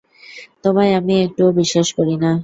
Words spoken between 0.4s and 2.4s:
তোমায় আমি একটুও বিশ্বাস করি না।